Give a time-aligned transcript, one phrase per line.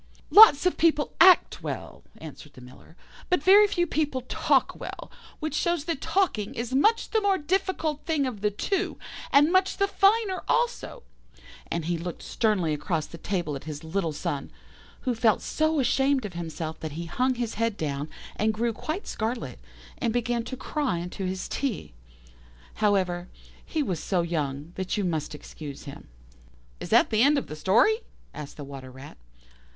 [0.31, 2.95] "'Lots of people act well,' answered the Miller;
[3.29, 8.03] 'but very few people talk well, which shows that talking is much the more difficult
[8.03, 8.97] thing of the two,
[9.31, 11.03] and much the finer thing also';
[11.69, 14.49] and he looked sternly across the table at his little son,
[15.01, 19.05] who felt so ashamed of himself that he hung his head down, and grew quite
[19.05, 19.59] scarlet,
[19.99, 21.93] and began to cry into his tea.
[22.81, 23.29] However,
[23.63, 26.07] he was so young that you must excuse him."
[26.79, 27.97] "Is that the end of the story?"
[28.33, 29.19] asked the Water rat.